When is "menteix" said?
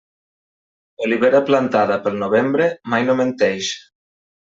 3.21-3.69